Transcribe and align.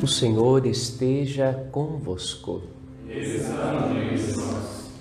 O 0.00 0.06
Senhor 0.06 0.64
esteja 0.64 1.66
convosco. 1.72 2.62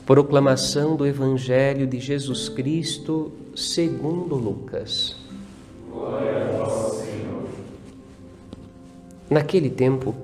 Proclamação 0.08 0.96
do 0.96 1.06
Evangelho 1.06 1.86
de 1.86 2.00
Jesus 2.00 2.50
Cristo 2.50 3.32
segundo 3.56 4.34
Lucas. 4.34 5.16
Glória 5.92 6.46
a 6.46 6.58
vós, 6.58 6.94
Senhor. 6.94 7.44
Naquele 9.30 9.70
tempo, 9.70 10.16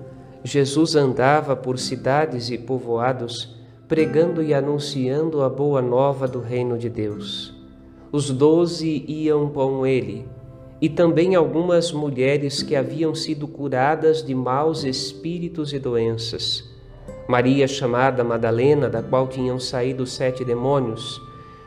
Jesus 0.44 0.96
andava 0.96 1.56
por 1.56 1.78
cidades 1.78 2.50
e 2.50 2.58
povoados, 2.58 3.56
pregando 3.88 4.42
e 4.42 4.56
anunciando 4.56 5.44
a 5.44 5.50
boa 5.50 5.84
nova 5.84 6.28
do 6.28 6.40
reino 6.40 6.80
de 6.80 6.90
Deus. 6.90 7.54
Os 8.12 8.32
doze 8.32 9.06
iam 9.08 9.50
com 9.50 9.86
ele 9.86 10.26
e 10.82 10.90
também 10.90 11.36
algumas 11.36 11.92
mulheres 11.92 12.62
que 12.62 12.76
haviam 12.76 13.16
sido 13.16 13.48
curadas 13.48 14.24
de 14.24 14.36
maus 14.36 14.84
espíritos 14.84 15.74
e 15.74 15.80
doenças. 15.80 16.64
Maria, 17.28 17.68
chamada 17.68 18.24
Madalena, 18.24 18.90
da 18.90 19.02
qual 19.02 19.28
tinham 19.28 19.60
saído 19.60 20.06
sete 20.06 20.44
demônios, 20.44 21.22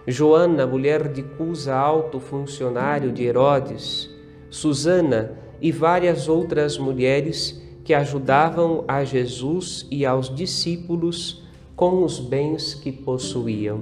Joana, 0.07 0.67
mulher 0.67 1.09
de 1.09 1.23
Cusa, 1.23 1.75
alto 1.75 2.21
funcionário 2.21 3.11
de 3.11 3.25
Herodes, 3.25 4.09
Susana 4.51 5.33
e 5.61 5.73
várias 5.73 6.29
outras 6.29 6.79
mulheres 6.79 7.61
que 7.85 7.93
ajudavam 7.95 8.85
a 8.87 9.03
Jesus 9.05 9.87
e 9.91 10.05
aos 10.07 10.33
discípulos 10.35 11.43
com 11.75 12.05
os 12.05 12.19
bens 12.19 12.75
que 12.75 12.93
possuíam. 12.93 13.81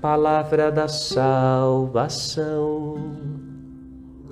Palavra 0.00 0.70
da 0.70 0.88
salvação. 0.88 1.94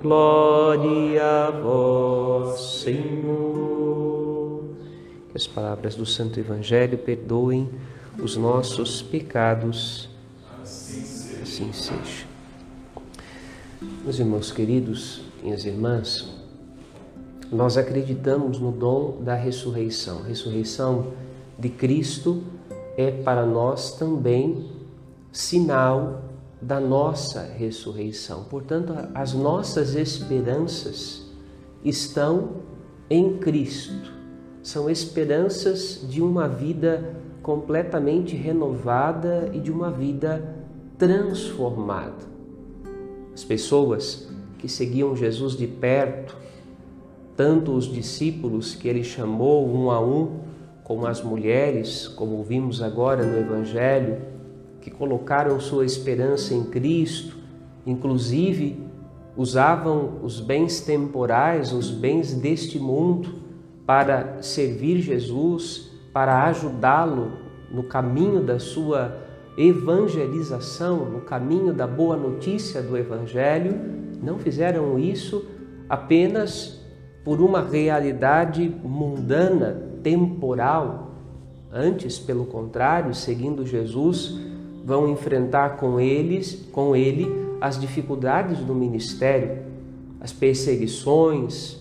Glória 0.03 1.23
a 1.23 1.49
vós, 1.49 2.59
Senhor. 2.81 4.65
Que 5.29 5.37
as 5.37 5.47
palavras 5.47 5.95
do 5.95 6.05
Santo 6.05 6.37
Evangelho 6.37 6.97
perdoem 6.97 7.69
os 8.21 8.35
nossos 8.35 9.01
pecados. 9.01 10.09
Assim 10.61 11.71
seja. 11.71 12.25
Meus 14.03 14.19
irmãos 14.19 14.51
queridos, 14.51 15.21
minhas 15.41 15.63
irmãs, 15.63 16.29
nós 17.49 17.77
acreditamos 17.77 18.59
no 18.59 18.73
dom 18.73 19.21
da 19.21 19.35
ressurreição. 19.35 20.19
A 20.19 20.25
ressurreição 20.25 21.13
de 21.57 21.69
Cristo 21.69 22.43
é 22.97 23.09
para 23.09 23.45
nós 23.45 23.93
também 23.93 24.69
sinal 25.31 26.32
da 26.63 26.79
nossa 26.79 27.41
ressurreição. 27.41 28.45
Portanto, 28.45 28.93
as 29.13 29.33
nossas 29.33 29.95
esperanças 29.95 31.29
estão 31.83 32.63
em 33.09 33.37
Cristo. 33.37 34.13
São 34.61 34.89
esperanças 34.89 36.05
de 36.09 36.21
uma 36.21 36.47
vida 36.47 37.17
completamente 37.41 38.35
renovada 38.35 39.51
e 39.53 39.59
de 39.59 39.71
uma 39.71 39.91
vida 39.91 40.55
transformada. 40.97 42.31
As 43.33 43.43
pessoas 43.43 44.29
que 44.57 44.69
seguiam 44.69 45.13
Jesus 45.17 45.57
de 45.57 45.67
perto, 45.67 46.37
tanto 47.35 47.73
os 47.73 47.91
discípulos 47.91 48.73
que 48.73 48.87
ele 48.87 49.03
chamou 49.03 49.67
um 49.67 49.91
a 49.91 49.99
um, 49.99 50.39
como 50.85 51.05
as 51.05 51.21
mulheres, 51.21 52.07
como 52.07 52.41
vimos 52.41 52.81
agora 52.81 53.25
no 53.25 53.37
Evangelho, 53.37 54.32
que 54.83 54.91
colocaram 54.91 55.61
sua 55.61 55.85
esperança 55.85 56.53
em 56.53 56.65
Cristo, 56.65 57.37
inclusive 57.85 58.85
usavam 59.35 60.19
os 60.21 60.41
bens 60.41 60.81
temporais, 60.81 61.71
os 61.71 61.89
bens 61.89 62.33
deste 62.33 62.77
mundo, 62.77 63.35
para 63.85 64.41
servir 64.41 64.99
Jesus, 64.99 65.89
para 66.11 66.43
ajudá-lo 66.47 67.31
no 67.71 67.83
caminho 67.83 68.43
da 68.43 68.59
sua 68.59 69.19
evangelização, 69.57 71.05
no 71.05 71.21
caminho 71.21 71.73
da 71.73 71.87
boa 71.87 72.17
notícia 72.17 72.81
do 72.81 72.97
Evangelho, 72.97 73.79
não 74.21 74.37
fizeram 74.37 74.99
isso 74.99 75.45
apenas 75.87 76.81
por 77.23 77.39
uma 77.39 77.61
realidade 77.61 78.69
mundana, 78.83 79.81
temporal. 80.03 81.11
Antes, 81.71 82.19
pelo 82.19 82.45
contrário, 82.45 83.15
seguindo 83.15 83.65
Jesus, 83.65 84.52
vão 84.83 85.07
enfrentar 85.07 85.77
com 85.77 85.99
eles, 85.99 86.67
com 86.71 86.95
ele, 86.95 87.31
as 87.61 87.79
dificuldades 87.79 88.59
do 88.59 88.75
ministério, 88.75 89.63
as 90.19 90.33
perseguições, 90.33 91.77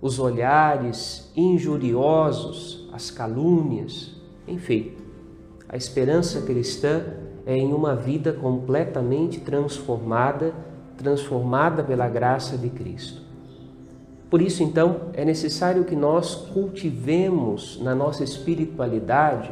os 0.00 0.18
olhares 0.18 1.30
injuriosos, 1.36 2.88
as 2.92 3.10
calúnias, 3.10 4.14
enfim. 4.48 4.92
A 5.68 5.76
esperança 5.76 6.42
cristã 6.42 7.04
é 7.44 7.54
em 7.56 7.72
uma 7.72 7.94
vida 7.94 8.32
completamente 8.32 9.40
transformada, 9.40 10.54
transformada 10.96 11.82
pela 11.82 12.08
graça 12.08 12.56
de 12.56 12.70
Cristo. 12.70 13.20
Por 14.30 14.42
isso, 14.42 14.62
então, 14.62 15.02
é 15.12 15.24
necessário 15.24 15.84
que 15.84 15.94
nós 15.94 16.34
cultivemos 16.34 17.80
na 17.80 17.94
nossa 17.94 18.24
espiritualidade 18.24 19.50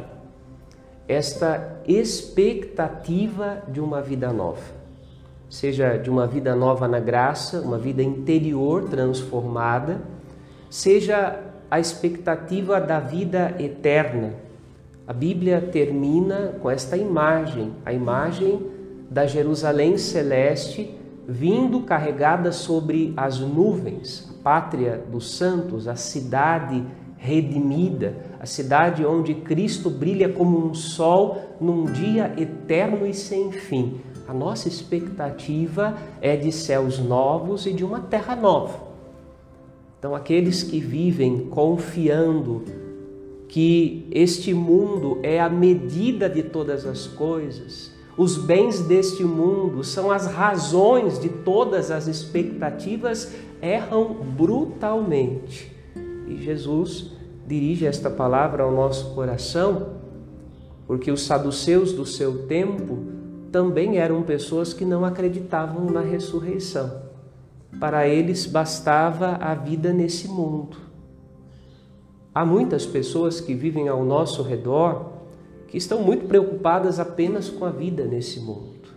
esta 1.07 1.81
expectativa 1.87 3.61
de 3.67 3.79
uma 3.79 4.01
vida 4.01 4.33
nova, 4.33 4.63
seja 5.49 5.97
de 5.97 6.09
uma 6.09 6.25
vida 6.25 6.55
nova 6.55 6.87
na 6.87 6.99
graça, 6.99 7.61
uma 7.61 7.77
vida 7.77 8.01
interior 8.01 8.89
transformada, 8.89 10.01
seja 10.69 11.39
a 11.69 11.79
expectativa 11.79 12.79
da 12.79 12.99
vida 12.99 13.55
eterna. 13.59 14.33
A 15.07 15.13
Bíblia 15.13 15.61
termina 15.61 16.55
com 16.61 16.69
esta 16.69 16.97
imagem, 16.97 17.73
a 17.85 17.93
imagem 17.93 18.65
da 19.09 19.27
Jerusalém 19.27 19.97
celeste 19.97 20.97
vindo 21.27 21.81
carregada 21.81 22.51
sobre 22.51 23.13
as 23.17 23.39
nuvens, 23.39 24.29
a 24.29 24.43
pátria 24.43 25.03
dos 25.11 25.35
santos, 25.35 25.87
a 25.87 25.95
cidade 25.95 26.83
redimida, 27.25 28.15
a 28.39 28.45
cidade 28.45 29.03
onde 29.03 29.33
Cristo 29.33 29.89
brilha 29.89 30.29
como 30.29 30.63
um 30.63 30.73
sol 30.75 31.57
num 31.59 31.85
dia 31.85 32.33
eterno 32.37 33.07
e 33.07 33.13
sem 33.13 33.51
fim. 33.51 33.99
A 34.27 34.33
nossa 34.33 34.67
expectativa 34.67 35.97
é 36.21 36.35
de 36.35 36.51
céus 36.51 36.99
novos 36.99 37.65
e 37.65 37.73
de 37.73 37.83
uma 37.83 37.99
terra 37.99 38.35
nova. 38.35 38.85
Então, 39.97 40.15
aqueles 40.15 40.61
que 40.61 40.79
vivem 40.79 41.47
confiando 41.47 42.63
que 43.47 44.07
este 44.11 44.53
mundo 44.53 45.19
é 45.23 45.39
a 45.39 45.49
medida 45.49 46.29
de 46.29 46.43
todas 46.43 46.85
as 46.85 47.07
coisas, 47.07 47.91
os 48.17 48.37
bens 48.37 48.79
deste 48.81 49.23
mundo 49.23 49.83
são 49.83 50.09
as 50.09 50.27
razões 50.27 51.19
de 51.19 51.27
todas 51.27 51.91
as 51.91 52.07
expectativas, 52.07 53.33
erram 53.61 54.13
brutalmente. 54.13 55.74
E 56.27 56.37
Jesus 56.37 57.11
dirige 57.47 57.85
esta 57.85 58.09
palavra 58.09 58.63
ao 58.63 58.71
nosso 58.71 59.13
coração, 59.13 59.95
porque 60.87 61.11
os 61.11 61.23
saduceus 61.23 61.93
do 61.93 62.05
seu 62.05 62.47
tempo 62.47 62.99
também 63.51 63.97
eram 63.97 64.21
pessoas 64.23 64.73
que 64.73 64.83
não 64.83 65.05
acreditavam 65.05 65.85
na 65.85 66.01
ressurreição. 66.01 67.03
Para 67.79 68.07
eles 68.07 68.45
bastava 68.45 69.37
a 69.39 69.53
vida 69.53 69.93
nesse 69.93 70.27
mundo. 70.27 70.77
Há 72.33 72.45
muitas 72.45 72.85
pessoas 72.85 73.39
que 73.39 73.53
vivem 73.53 73.87
ao 73.87 74.03
nosso 74.03 74.43
redor 74.43 75.13
que 75.67 75.77
estão 75.77 76.01
muito 76.01 76.25
preocupadas 76.25 76.99
apenas 76.99 77.49
com 77.49 77.65
a 77.65 77.69
vida 77.69 78.03
nesse 78.03 78.39
mundo. 78.39 78.89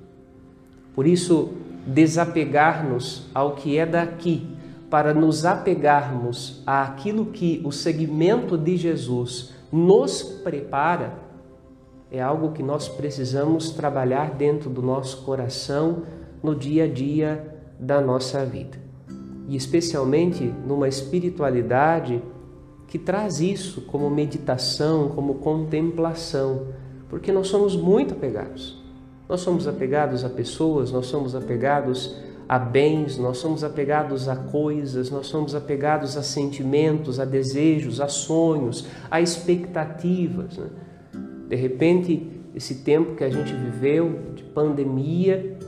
Por 0.94 1.06
isso, 1.06 1.50
desapegar-nos 1.86 3.26
ao 3.32 3.54
que 3.54 3.78
é 3.78 3.86
daqui 3.86 4.57
para 4.90 5.12
nos 5.12 5.44
apegarmos 5.44 6.62
àquilo 6.66 7.26
que 7.26 7.60
o 7.64 7.70
segmento 7.70 8.56
de 8.56 8.76
Jesus 8.76 9.52
nos 9.70 10.22
prepara, 10.22 11.14
é 12.10 12.22
algo 12.22 12.52
que 12.52 12.62
nós 12.62 12.88
precisamos 12.88 13.70
trabalhar 13.70 14.30
dentro 14.30 14.70
do 14.70 14.80
nosso 14.80 15.24
coração 15.24 16.04
no 16.42 16.54
dia 16.54 16.84
a 16.84 16.88
dia 16.88 17.60
da 17.78 18.00
nossa 18.00 18.44
vida. 18.46 18.78
E 19.46 19.56
especialmente 19.56 20.44
numa 20.66 20.88
espiritualidade 20.88 22.22
que 22.86 22.98
traz 22.98 23.40
isso 23.40 23.82
como 23.82 24.08
meditação, 24.08 25.10
como 25.10 25.34
contemplação, 25.34 26.68
porque 27.10 27.30
nós 27.30 27.48
somos 27.48 27.76
muito 27.76 28.14
apegados. 28.14 28.82
Nós 29.28 29.42
somos 29.42 29.68
apegados 29.68 30.24
a 30.24 30.30
pessoas, 30.30 30.90
nós 30.90 31.06
somos 31.06 31.34
apegados 31.34 32.16
a 32.48 32.58
bens, 32.58 33.18
nós 33.18 33.36
somos 33.36 33.62
apegados 33.62 34.26
a 34.26 34.34
coisas, 34.34 35.10
nós 35.10 35.26
somos 35.26 35.54
apegados 35.54 36.16
a 36.16 36.22
sentimentos, 36.22 37.20
a 37.20 37.24
desejos, 37.26 38.00
a 38.00 38.08
sonhos, 38.08 38.86
a 39.10 39.20
expectativas. 39.20 40.56
Né? 40.56 40.68
De 41.48 41.56
repente, 41.56 42.26
esse 42.54 42.76
tempo 42.76 43.14
que 43.14 43.22
a 43.22 43.28
gente 43.28 43.52
viveu 43.52 44.32
de 44.34 44.42
pandemia 44.44 45.58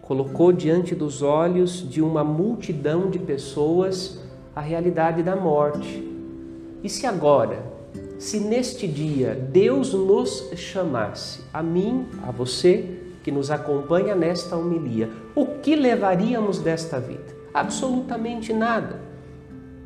colocou 0.00 0.52
diante 0.52 0.94
dos 0.94 1.20
olhos 1.20 1.88
de 1.88 2.00
uma 2.00 2.22
multidão 2.22 3.10
de 3.10 3.18
pessoas 3.18 4.20
a 4.54 4.60
realidade 4.60 5.22
da 5.22 5.34
morte. 5.34 6.08
E 6.82 6.88
se 6.88 7.06
agora, 7.06 7.64
se 8.18 8.38
neste 8.38 8.86
dia 8.86 9.34
Deus 9.34 9.92
nos 9.92 10.50
chamasse, 10.54 11.40
a 11.52 11.62
mim, 11.62 12.06
a 12.22 12.30
você, 12.30 12.98
que 13.22 13.30
nos 13.30 13.50
acompanha 13.50 14.14
nesta 14.14 14.56
homilia, 14.56 15.10
o 15.34 15.46
que 15.46 15.76
levaríamos 15.76 16.58
desta 16.58 16.98
vida? 16.98 17.36
Absolutamente 17.52 18.52
nada. 18.52 19.00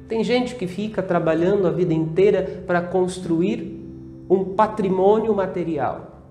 Tem 0.09 0.23
gente 0.23 0.55
que 0.55 0.67
fica 0.67 1.03
trabalhando 1.03 1.67
a 1.67 1.71
vida 1.71 1.95
inteira 1.95 2.65
para 2.67 2.83
construir 2.83 3.81
um 4.29 4.55
patrimônio 4.55 5.35
material. 5.35 6.23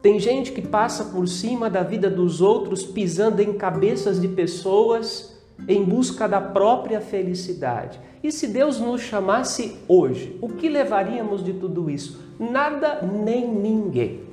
Tem 0.00 0.18
gente 0.18 0.52
que 0.52 0.62
passa 0.62 1.04
por 1.06 1.26
cima 1.26 1.68
da 1.68 1.82
vida 1.82 2.08
dos 2.08 2.40
outros, 2.40 2.84
pisando 2.84 3.42
em 3.42 3.52
cabeças 3.52 4.20
de 4.20 4.28
pessoas 4.28 5.36
em 5.66 5.84
busca 5.84 6.28
da 6.28 6.40
própria 6.40 7.00
felicidade. 7.00 8.00
E 8.22 8.30
se 8.30 8.46
Deus 8.46 8.78
nos 8.80 9.00
chamasse 9.00 9.76
hoje, 9.88 10.38
o 10.40 10.48
que 10.48 10.68
levaríamos 10.68 11.42
de 11.42 11.52
tudo 11.52 11.90
isso? 11.90 12.20
Nada 12.38 13.02
nem 13.02 13.46
ninguém. 13.46 14.27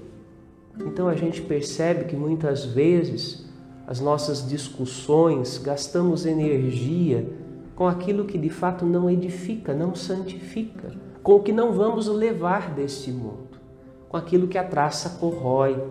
Então 0.80 1.08
a 1.08 1.16
gente 1.16 1.42
percebe 1.42 2.06
que 2.06 2.16
muitas 2.16 2.66
vezes 2.66 3.46
as 3.88 4.00
nossas 4.00 4.48
discussões 4.48 5.58
gastamos 5.58 6.26
energia 6.26 7.28
com 7.76 7.88
aquilo 7.88 8.26
que 8.26 8.38
de 8.38 8.50
fato 8.50 8.86
não 8.86 9.10
edifica, 9.10 9.74
não 9.74 9.94
santifica, 9.94 10.92
com 11.22 11.34
o 11.36 11.40
que 11.42 11.52
não 11.52 11.74
vamos 11.74 12.08
levar 12.08 12.74
deste 12.74 13.12
mundo, 13.12 13.60
com 14.08 14.18
aquilo 14.18 14.48
que 14.48 14.58
a 14.58 14.64
traça 14.64 15.18
corrói. 15.20 15.82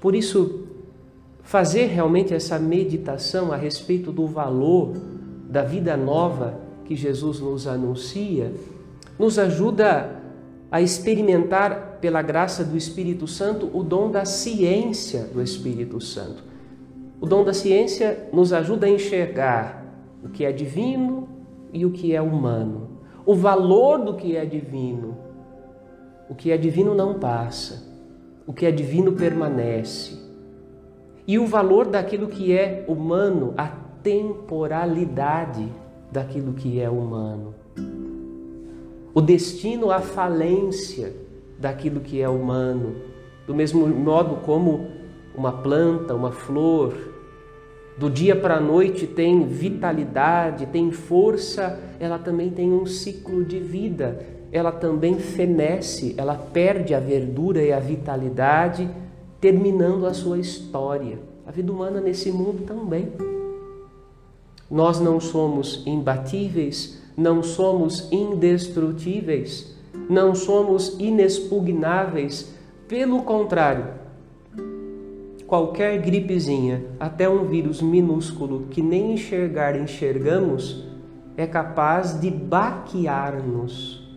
Por 0.00 0.14
isso, 0.14 0.66
fazer 1.42 1.86
realmente 1.86 2.32
essa 2.32 2.58
meditação 2.58 3.52
a 3.52 3.56
respeito 3.56 4.12
do 4.12 4.26
valor 4.26 4.92
da 5.48 5.62
vida 5.62 5.96
nova 5.96 6.60
que 6.84 6.94
Jesus 6.94 7.40
nos 7.40 7.66
anuncia, 7.66 8.52
nos 9.18 9.38
ajuda 9.38 10.16
a 10.70 10.80
experimentar, 10.80 11.89
pela 12.00 12.22
graça 12.22 12.64
do 12.64 12.76
Espírito 12.76 13.26
Santo, 13.26 13.70
o 13.72 13.82
dom 13.82 14.10
da 14.10 14.24
ciência 14.24 15.24
do 15.24 15.42
Espírito 15.42 16.00
Santo. 16.00 16.44
O 17.20 17.26
dom 17.26 17.44
da 17.44 17.52
ciência 17.52 18.28
nos 18.32 18.52
ajuda 18.52 18.86
a 18.86 18.90
enxergar 18.90 19.84
o 20.24 20.28
que 20.28 20.44
é 20.44 20.52
divino 20.52 21.28
e 21.72 21.84
o 21.84 21.90
que 21.90 22.14
é 22.14 22.20
humano, 22.20 22.98
o 23.26 23.34
valor 23.34 24.04
do 24.04 24.14
que 24.14 24.36
é 24.36 24.44
divino. 24.44 25.16
O 26.28 26.34
que 26.34 26.52
é 26.52 26.56
divino 26.56 26.94
não 26.94 27.18
passa, 27.18 27.84
o 28.46 28.52
que 28.52 28.64
é 28.64 28.70
divino 28.70 29.12
permanece. 29.12 30.16
E 31.26 31.38
o 31.38 31.46
valor 31.46 31.88
daquilo 31.88 32.28
que 32.28 32.52
é 32.52 32.84
humano, 32.86 33.52
a 33.56 33.66
temporalidade 33.66 35.68
daquilo 36.12 36.52
que 36.52 36.80
é 36.80 36.88
humano 36.88 37.54
o 39.12 39.20
destino 39.20 39.90
à 39.90 40.00
falência 40.00 41.12
daquilo 41.60 42.00
que 42.00 42.20
é 42.20 42.28
humano, 42.28 42.96
do 43.46 43.54
mesmo 43.54 43.86
modo 43.86 44.36
como 44.36 44.88
uma 45.36 45.52
planta, 45.52 46.14
uma 46.14 46.32
flor, 46.32 46.94
do 48.00 48.08
dia 48.08 48.34
para 48.34 48.56
a 48.56 48.60
noite 48.60 49.06
tem 49.06 49.46
vitalidade, 49.46 50.64
tem 50.66 50.90
força, 50.90 51.78
ela 52.00 52.18
também 52.18 52.48
tem 52.48 52.72
um 52.72 52.86
ciclo 52.86 53.44
de 53.44 53.60
vida, 53.60 54.26
ela 54.50 54.72
também 54.72 55.18
fenece, 55.18 56.14
ela 56.16 56.34
perde 56.34 56.94
a 56.94 56.98
verdura 56.98 57.62
e 57.62 57.70
a 57.72 57.78
vitalidade, 57.78 58.88
terminando 59.38 60.06
a 60.06 60.14
sua 60.14 60.38
história. 60.38 61.18
A 61.46 61.50
vida 61.50 61.70
humana 61.70 62.00
nesse 62.00 62.32
mundo 62.32 62.64
também. 62.64 63.12
Nós 64.70 64.98
não 64.98 65.20
somos 65.20 65.82
imbatíveis, 65.86 67.02
não 67.16 67.42
somos 67.42 68.10
indestrutíveis, 68.10 69.76
não 70.08 70.34
somos 70.34 70.96
inexpugnáveis, 70.98 72.54
pelo 72.88 73.22
contrário, 73.22 73.86
qualquer 75.46 76.00
gripezinha, 76.00 76.84
até 76.98 77.28
um 77.28 77.44
vírus 77.44 77.82
minúsculo 77.82 78.66
que 78.70 78.82
nem 78.82 79.14
enxergar 79.14 79.74
enxergamos, 79.74 80.84
é 81.36 81.46
capaz 81.46 82.20
de 82.20 82.30
baquear-nos. 82.30 84.08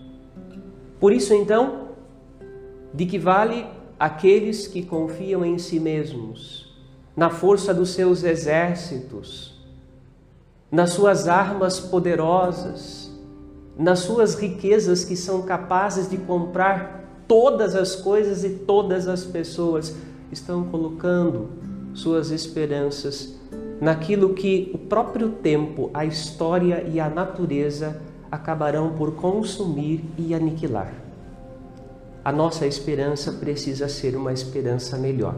Por 0.99 1.11
isso, 1.13 1.33
então, 1.33 1.89
de 2.93 3.05
que 3.05 3.17
vale 3.17 3.65
aqueles 3.99 4.67
que 4.67 4.83
confiam 4.83 5.45
em 5.45 5.57
si 5.57 5.79
mesmos, 5.79 6.75
na 7.15 7.29
força 7.29 7.73
dos 7.73 7.91
seus 7.91 8.23
exércitos, 8.23 9.63
nas 10.71 10.91
suas 10.91 11.27
armas 11.27 11.79
poderosas, 11.79 13.12
nas 13.77 13.99
suas 13.99 14.35
riquezas 14.35 15.03
que 15.03 15.15
são 15.15 15.41
capazes 15.41 16.09
de 16.09 16.17
comprar 16.17 17.03
todas 17.27 17.75
as 17.75 17.95
coisas 17.95 18.43
e 18.43 18.49
todas 18.49 19.07
as 19.07 19.23
pessoas, 19.23 19.95
estão 20.31 20.63
colocando 20.65 21.49
suas 21.93 22.31
esperanças 22.31 23.35
naquilo 23.79 24.33
que 24.33 24.71
o 24.73 24.77
próprio 24.77 25.29
tempo, 25.29 25.89
a 25.93 26.05
história 26.05 26.83
e 26.87 26.99
a 26.99 27.09
natureza 27.09 28.01
acabarão 28.31 28.93
por 28.93 29.13
consumir 29.15 30.03
e 30.17 30.33
aniquilar. 30.33 30.93
A 32.23 32.31
nossa 32.31 32.65
esperança 32.65 33.33
precisa 33.33 33.89
ser 33.89 34.15
uma 34.15 34.31
esperança 34.31 34.97
melhor. 34.97 35.35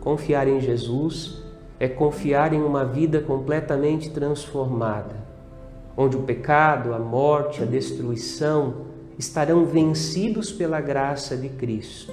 Confiar 0.00 0.48
em 0.48 0.60
Jesus 0.60 1.42
é 1.78 1.86
confiar 1.86 2.52
em 2.52 2.60
uma 2.60 2.84
vida 2.84 3.20
completamente 3.20 4.10
transformada, 4.10 5.14
onde 6.00 6.16
o 6.16 6.22
pecado, 6.22 6.94
a 6.94 6.98
morte, 7.00 7.60
a 7.60 7.66
destruição 7.66 8.86
estarão 9.18 9.64
vencidos 9.66 10.52
pela 10.52 10.80
graça 10.80 11.36
de 11.36 11.48
Cristo. 11.48 12.12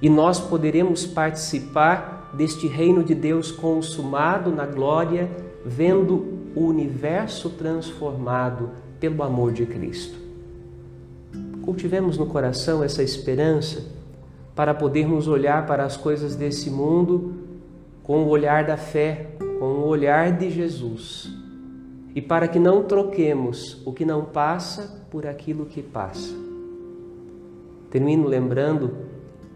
E 0.00 0.08
nós 0.08 0.38
poderemos 0.38 1.04
participar 1.04 2.30
deste 2.34 2.68
reino 2.68 3.02
de 3.02 3.12
Deus 3.12 3.50
consumado 3.50 4.52
na 4.52 4.64
glória, 4.64 5.28
vendo 5.66 6.38
o 6.54 6.60
universo 6.60 7.50
transformado 7.50 8.70
pelo 9.00 9.24
amor 9.24 9.52
de 9.52 9.66
Cristo. 9.66 10.16
Cultivemos 11.62 12.16
no 12.16 12.26
coração 12.26 12.84
essa 12.84 13.02
esperança 13.02 13.84
para 14.54 14.72
podermos 14.72 15.26
olhar 15.26 15.66
para 15.66 15.84
as 15.84 15.96
coisas 15.96 16.36
desse 16.36 16.70
mundo 16.70 17.34
com 18.04 18.22
o 18.22 18.28
olhar 18.28 18.64
da 18.64 18.76
fé, 18.76 19.30
com 19.58 19.64
o 19.64 19.86
olhar 19.88 20.30
de 20.30 20.50
Jesus. 20.50 21.37
E 22.18 22.20
para 22.20 22.48
que 22.48 22.58
não 22.58 22.82
troquemos 22.82 23.80
o 23.86 23.92
que 23.92 24.04
não 24.04 24.24
passa 24.24 25.06
por 25.08 25.24
aquilo 25.24 25.66
que 25.66 25.80
passa. 25.80 26.34
Termino 27.90 28.26
lembrando 28.26 28.90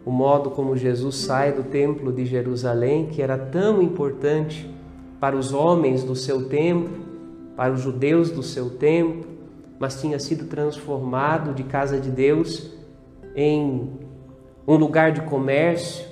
o 0.06 0.12
modo 0.12 0.48
como 0.48 0.76
Jesus 0.76 1.16
sai 1.16 1.50
do 1.50 1.64
templo 1.64 2.12
de 2.12 2.24
Jerusalém, 2.24 3.06
que 3.06 3.20
era 3.20 3.36
tão 3.36 3.82
importante 3.82 4.72
para 5.18 5.34
os 5.34 5.52
homens 5.52 6.04
do 6.04 6.14
seu 6.14 6.48
tempo, 6.48 6.88
para 7.56 7.72
os 7.72 7.80
judeus 7.80 8.30
do 8.30 8.44
seu 8.44 8.70
tempo, 8.70 9.26
mas 9.76 10.00
tinha 10.00 10.20
sido 10.20 10.46
transformado 10.46 11.52
de 11.52 11.64
casa 11.64 11.98
de 11.98 12.12
Deus 12.12 12.70
em 13.34 13.90
um 14.68 14.76
lugar 14.76 15.10
de 15.10 15.22
comércio, 15.22 16.06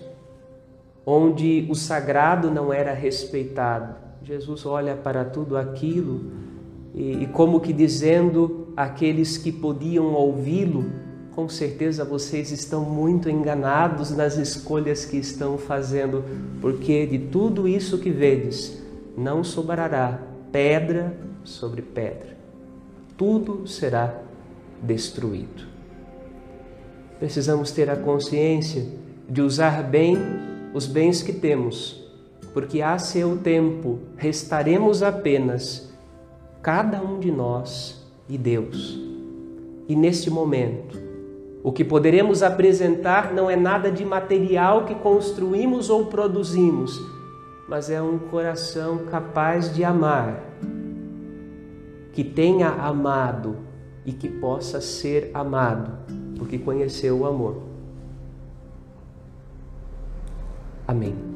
onde 1.07 1.69
o 1.71 1.77
sagrado 1.77 2.51
não 2.51 2.73
era 2.73 2.93
respeitado. 2.93 4.10
Jesus 4.23 4.67
olha 4.67 4.95
para 4.95 5.25
tudo 5.25 5.57
aquilo 5.57 6.33
e, 6.95 7.23
e 7.23 7.27
como 7.27 7.61
que 7.61 7.73
dizendo 7.73 8.69
àqueles 8.77 9.39
que 9.39 9.51
podiam 9.51 10.13
ouvi-lo, 10.13 10.85
com 11.35 11.49
certeza 11.49 12.05
vocês 12.05 12.51
estão 12.51 12.85
muito 12.85 13.31
enganados 13.31 14.11
nas 14.11 14.37
escolhas 14.37 15.05
que 15.05 15.17
estão 15.17 15.57
fazendo, 15.57 16.25
porque 16.61 17.07
de 17.07 17.19
tudo 17.19 17.67
isso 17.67 17.99
que 17.99 18.11
vedes, 18.11 18.83
não 19.17 19.43
sobrará 19.43 20.21
pedra 20.53 21.17
sobre 21.45 21.83
pedra. 21.83 22.37
Tudo 23.17 23.67
será 23.67 24.21
destruído. 24.83 25.69
Precisamos 27.19 27.71
ter 27.71 27.91
a 27.91 27.97
consciência 27.97 28.87
de 29.29 29.43
usar 29.43 29.83
bem 29.83 30.17
os 30.73 30.87
bens 30.87 31.23
que 31.23 31.33
temos, 31.33 32.00
porque 32.53 32.83
a 32.83 32.99
seu 32.99 33.37
tempo 33.37 33.99
restaremos 34.17 35.03
apenas 35.03 35.93
cada 36.63 37.01
um 37.01 37.19
de 37.19 37.31
nós 37.31 38.05
e 38.29 38.37
Deus. 38.37 38.99
E 39.89 39.97
neste 39.97 40.31
momento, 40.31 40.99
o 41.63 41.73
que 41.73 41.85
poderemos 41.85 42.43
apresentar 42.43 43.33
não 43.33 43.51
é 43.51 43.57
nada 43.57 43.91
de 43.91 44.05
material 44.05 44.85
que 44.85 44.95
construímos 44.95 45.91
ou 45.91 46.07
produzimos, 46.07 47.01
mas 47.69 47.91
é 47.91 48.01
um 48.01 48.19
coração 48.19 48.99
capaz 49.11 49.73
de 49.75 49.85
amar, 49.85 50.43
que 52.13 52.25
tenha 52.25 52.69
amado 52.69 53.57
e 54.05 54.13
que 54.13 54.29
possa 54.29 54.81
ser 54.81 55.31
amado, 55.35 55.93
porque 56.37 56.59
conheceu 56.59 57.19
o 57.19 57.27
amor. 57.27 57.63
Amém. 60.89 61.30